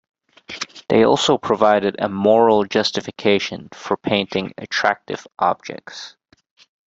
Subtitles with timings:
[0.89, 6.15] They also provided a moral justification for painting attractive objects.